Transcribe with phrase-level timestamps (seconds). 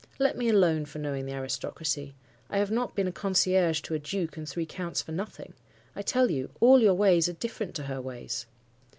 [0.17, 2.15] Let me alone for knowing the aristocracy.
[2.49, 5.53] I have not been a concierge to a duke and three counts for nothing.
[5.95, 8.47] I tell you, all your ways are different to her ways.